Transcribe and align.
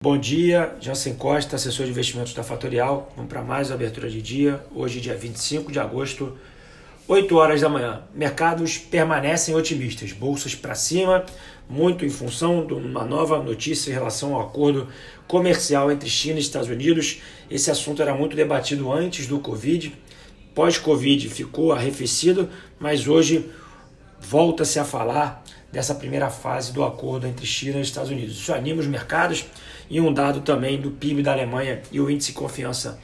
Bom 0.00 0.16
dia, 0.16 0.76
Jansen 0.80 1.16
Costa, 1.16 1.56
assessor 1.56 1.84
de 1.84 1.90
investimentos 1.90 2.32
da 2.32 2.44
Fatorial. 2.44 3.12
Vamos 3.16 3.28
para 3.28 3.42
mais 3.42 3.72
abertura 3.72 4.08
de 4.08 4.22
dia. 4.22 4.64
Hoje, 4.72 5.00
dia 5.00 5.16
25 5.16 5.72
de 5.72 5.80
agosto, 5.80 6.38
8 7.08 7.34
horas 7.34 7.62
da 7.62 7.68
manhã. 7.68 8.04
Mercados 8.14 8.78
permanecem 8.78 9.56
otimistas, 9.56 10.12
bolsas 10.12 10.54
para 10.54 10.76
cima, 10.76 11.26
muito 11.68 12.04
em 12.04 12.10
função 12.10 12.64
de 12.64 12.74
uma 12.74 13.04
nova 13.04 13.42
notícia 13.42 13.90
em 13.90 13.94
relação 13.94 14.36
ao 14.36 14.42
acordo 14.42 14.86
comercial 15.26 15.90
entre 15.90 16.08
China 16.08 16.38
e 16.38 16.42
Estados 16.42 16.68
Unidos. 16.68 17.20
Esse 17.50 17.68
assunto 17.68 18.00
era 18.00 18.14
muito 18.14 18.36
debatido 18.36 18.92
antes 18.92 19.26
do 19.26 19.40
Covid. 19.40 19.92
Pós-Covid 20.54 21.28
ficou 21.28 21.72
arrefecido, 21.72 22.48
mas 22.78 23.08
hoje 23.08 23.50
volta-se 24.20 24.78
a 24.78 24.84
falar 24.84 25.42
dessa 25.72 25.94
primeira 25.94 26.30
fase 26.30 26.72
do 26.72 26.84
acordo 26.84 27.26
entre 27.26 27.46
China 27.46 27.78
e 27.78 27.82
Estados 27.82 28.10
Unidos. 28.10 28.36
Isso 28.36 28.52
anima 28.52 28.80
os 28.80 28.86
mercados 28.86 29.44
e 29.90 30.00
um 30.00 30.12
dado 30.12 30.40
também 30.40 30.80
do 30.80 30.90
PIB 30.90 31.22
da 31.22 31.32
Alemanha 31.32 31.82
e 31.92 32.00
o 32.00 32.10
índice 32.10 32.32
de 32.32 32.38
confiança 32.38 32.98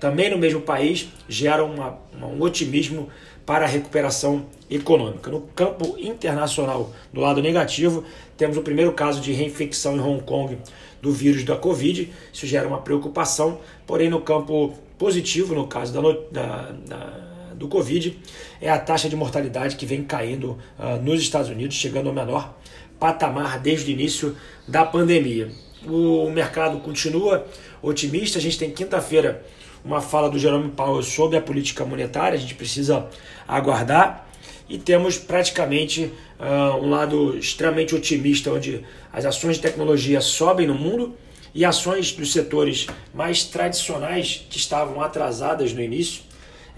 também 0.00 0.30
no 0.30 0.38
mesmo 0.38 0.60
país 0.60 1.08
geram 1.28 1.72
uma, 1.72 1.98
um 2.14 2.40
otimismo 2.40 3.08
para 3.44 3.64
a 3.64 3.68
recuperação 3.68 4.46
econômica. 4.70 5.30
No 5.30 5.40
campo 5.40 5.96
internacional, 5.98 6.92
do 7.12 7.20
lado 7.20 7.42
negativo, 7.42 8.04
temos 8.36 8.56
o 8.56 8.62
primeiro 8.62 8.92
caso 8.92 9.20
de 9.20 9.32
reinfecção 9.32 9.96
em 9.96 10.00
Hong 10.00 10.22
Kong 10.22 10.58
do 11.00 11.12
vírus 11.12 11.44
da 11.44 11.56
Covid. 11.56 12.12
Isso 12.32 12.46
gera 12.46 12.68
uma 12.68 12.78
preocupação, 12.78 13.58
porém, 13.86 14.10
no 14.10 14.20
campo 14.20 14.74
positivo, 14.98 15.54
no 15.54 15.66
caso 15.66 15.92
da, 15.92 16.00
da, 16.30 16.70
da 16.86 17.28
do 17.58 17.68
Covid 17.68 18.18
é 18.60 18.70
a 18.70 18.78
taxa 18.78 19.08
de 19.08 19.16
mortalidade 19.16 19.76
que 19.76 19.84
vem 19.84 20.04
caindo 20.04 20.58
uh, 20.78 21.02
nos 21.02 21.20
Estados 21.20 21.50
Unidos, 21.50 21.76
chegando 21.76 22.08
ao 22.08 22.14
menor 22.14 22.56
patamar 22.98 23.58
desde 23.58 23.90
o 23.90 23.92
início 23.92 24.36
da 24.66 24.84
pandemia. 24.84 25.50
O 25.86 26.30
mercado 26.30 26.78
continua 26.80 27.46
otimista. 27.82 28.38
A 28.38 28.42
gente 28.42 28.58
tem 28.58 28.70
quinta-feira 28.70 29.44
uma 29.84 30.00
fala 30.00 30.28
do 30.28 30.38
Jerome 30.38 30.70
Powell 30.70 31.02
sobre 31.02 31.36
a 31.36 31.40
política 31.40 31.84
monetária, 31.84 32.36
a 32.36 32.40
gente 32.40 32.54
precisa 32.54 33.08
aguardar. 33.46 34.26
E 34.68 34.76
temos 34.76 35.16
praticamente 35.16 36.12
uh, 36.38 36.76
um 36.76 36.90
lado 36.90 37.38
extremamente 37.38 37.94
otimista, 37.94 38.52
onde 38.52 38.84
as 39.10 39.24
ações 39.24 39.56
de 39.56 39.62
tecnologia 39.62 40.20
sobem 40.20 40.66
no 40.66 40.74
mundo 40.74 41.16
e 41.54 41.64
ações 41.64 42.12
dos 42.12 42.32
setores 42.32 42.86
mais 43.14 43.44
tradicionais 43.44 44.46
que 44.50 44.58
estavam 44.58 45.00
atrasadas 45.00 45.72
no 45.72 45.80
início 45.80 46.22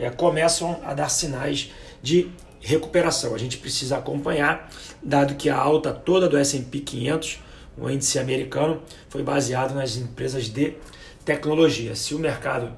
é, 0.00 0.10
começam 0.10 0.80
a 0.84 0.94
dar 0.94 1.08
sinais 1.10 1.70
de 2.02 2.30
recuperação. 2.60 3.34
A 3.34 3.38
gente 3.38 3.58
precisa 3.58 3.98
acompanhar, 3.98 4.70
dado 5.02 5.34
que 5.34 5.48
a 5.48 5.56
alta 5.56 5.92
toda 5.92 6.28
do 6.28 6.36
S&P 6.36 6.80
500, 6.80 7.40
o 7.76 7.88
índice 7.88 8.18
americano, 8.18 8.82
foi 9.08 9.22
baseado 9.22 9.74
nas 9.74 9.96
empresas 9.96 10.48
de 10.48 10.74
tecnologia. 11.24 11.94
Se 11.94 12.14
o 12.14 12.18
mercado 12.18 12.72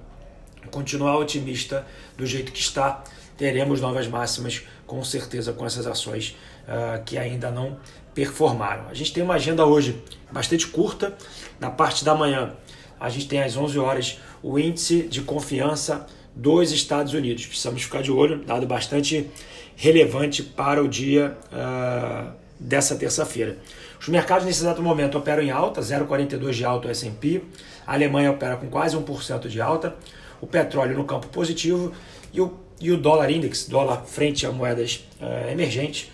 continuar 0.70 1.16
otimista 1.18 1.86
do 2.16 2.26
jeito 2.26 2.52
que 2.52 2.60
está, 2.60 3.02
teremos 3.36 3.80
novas 3.80 4.06
máximas, 4.06 4.62
com 4.86 5.02
certeza, 5.04 5.52
com 5.52 5.64
essas 5.64 5.86
ações 5.86 6.36
uh, 6.66 7.02
que 7.04 7.16
ainda 7.16 7.50
não 7.50 7.78
performaram. 8.14 8.88
A 8.88 8.94
gente 8.94 9.12
tem 9.12 9.22
uma 9.22 9.34
agenda 9.34 9.64
hoje 9.64 10.02
bastante 10.30 10.66
curta. 10.66 11.16
Na 11.58 11.70
parte 11.70 12.04
da 12.04 12.14
manhã, 12.14 12.54
a 13.00 13.08
gente 13.08 13.26
tem 13.26 13.42
às 13.42 13.56
11 13.56 13.78
horas 13.78 14.20
o 14.42 14.58
índice 14.58 15.02
de 15.04 15.22
confiança 15.22 16.06
dos 16.34 16.72
Estados 16.72 17.12
Unidos. 17.14 17.46
Precisamos 17.46 17.82
ficar 17.82 18.02
de 18.02 18.10
olho, 18.10 18.38
dado 18.44 18.66
bastante 18.66 19.30
relevante 19.76 20.42
para 20.42 20.82
o 20.82 20.88
dia 20.88 21.36
uh, 21.52 22.32
dessa 22.58 22.94
terça-feira. 22.96 23.58
Os 24.00 24.08
mercados 24.08 24.44
nesse 24.44 24.60
exato 24.60 24.82
momento 24.82 25.16
operam 25.16 25.42
em 25.42 25.50
alta, 25.50 25.80
0,42 25.80 26.52
de 26.52 26.64
alta 26.64 26.88
o 26.88 26.90
S&P, 26.90 27.42
a 27.86 27.94
Alemanha 27.94 28.30
opera 28.30 28.56
com 28.56 28.68
quase 28.68 28.96
1% 28.96 29.48
de 29.48 29.60
alta, 29.60 29.96
o 30.40 30.46
petróleo 30.46 30.96
no 30.96 31.04
campo 31.04 31.28
positivo 31.28 31.92
e 32.32 32.40
o, 32.40 32.52
e 32.80 32.90
o 32.90 32.96
dólar 32.96 33.30
index, 33.30 33.66
dólar 33.66 34.04
frente 34.04 34.44
a 34.44 34.50
moedas 34.50 35.06
uh, 35.20 35.50
emergentes, 35.50 36.10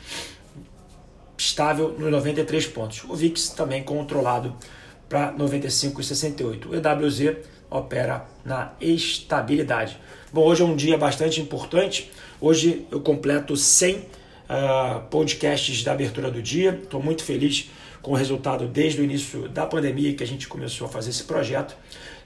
estável 1.37 1.95
nos 1.99 2.11
93 2.11 2.67
pontos. 2.67 3.05
O 3.05 3.15
VIX 3.15 3.51
também 3.51 3.83
controlado 3.83 4.55
para 5.09 5.33
95,68. 5.33 6.67
O 6.67 6.75
EWZ 6.75 7.37
opera 7.71 8.27
na 8.45 8.73
estabilidade. 8.81 9.99
Bom, 10.33 10.45
hoje 10.45 10.63
é 10.63 10.65
um 10.65 10.77
dia 10.77 10.97
bastante 10.97 11.41
importante. 11.41 12.11
Hoje 12.41 12.87
eu 12.91 13.01
completo 13.01 13.57
100 13.57 13.97
uh, 13.97 14.03
ah, 14.49 15.07
podcasts 15.11 15.83
da 15.83 15.93
abertura 15.93 16.31
do 16.31 16.43
dia. 16.43 16.79
Estou 16.83 17.03
muito 17.03 17.23
feliz 17.25 17.71
com 18.03 18.13
o 18.13 18.15
resultado 18.15 18.67
desde 18.67 19.01
o 19.01 19.05
início 19.05 19.49
da 19.49 19.67
pandemia 19.67 20.15
que 20.15 20.23
a 20.23 20.27
gente 20.27 20.47
começou 20.47 20.87
a 20.87 20.91
fazer 20.91 21.11
esse 21.11 21.25
projeto. 21.25 21.77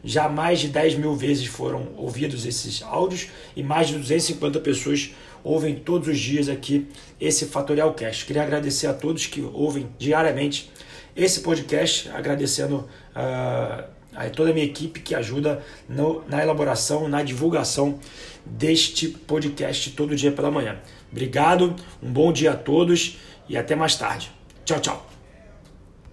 Já 0.05 0.29
mais 0.29 0.61
de 0.61 0.69
10 0.69 0.97
mil 0.97 1.15
vezes 1.15 1.47
foram 1.47 1.89
ouvidos 1.97 2.45
esses 2.45 2.83
áudios 2.83 3.29
e 3.57 3.63
mais 3.63 3.89
de 3.89 3.99
250 3.99 4.59
pessoas 4.61 5.13
ouvem 5.45 5.77
todos 5.77 6.09
os 6.09 6.19
dias 6.19 6.49
aqui 6.49 6.89
esse 7.21 7.47
Fatorial 7.47 7.95
Cast. 7.95 8.27
Queria 8.27 8.43
agradecer 8.43 8.87
a 8.87 8.95
todos 8.95 9.27
que 9.27 9.41
ouvem 9.41 9.89
diariamente 9.99 10.71
esse 11.15 11.41
podcast, 11.41 12.09
agradecendo. 12.11 12.89
Uh, 13.15 14.02
a 14.15 14.29
toda 14.31 14.51
a 14.51 14.53
minha 14.53 14.67
equipe 14.67 15.01
que 15.01 15.15
ajuda 15.15 15.63
no, 15.89 16.23
na 16.29 16.43
elaboração, 16.43 17.09
na 17.09 17.23
divulgação 17.23 17.99
deste 18.45 19.09
podcast 19.09 19.91
todo 19.93 20.15
dia 20.15 20.33
pela 20.33 20.51
manhã. 20.51 20.79
Obrigado, 21.11 21.75
um 22.03 22.13
bom 22.13 22.33
dia 22.33 22.53
a 22.53 22.57
todos 22.57 23.19
e 23.49 23.57
até 23.57 23.75
mais 23.75 23.97
tarde. 23.97 24.31
Tchau, 24.65 24.81
tchau. 24.81 25.12